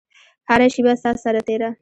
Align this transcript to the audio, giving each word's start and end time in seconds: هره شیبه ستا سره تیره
هره 0.49 0.67
شیبه 0.73 0.93
ستا 1.01 1.13
سره 1.23 1.41
تیره 1.47 1.69